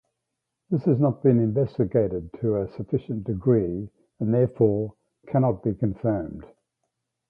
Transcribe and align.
This 0.71 0.83
has 0.85 0.99
not 0.99 1.21
been 1.21 1.37
investigated 1.37 2.31
to 2.41 2.55
a 2.59 2.67
sufficient 2.71 3.23
degree 3.23 3.87
and 4.19 4.33
therefore 4.33 4.95
cannot 5.27 5.61
be 5.63 5.75
confirmed. 5.75 6.43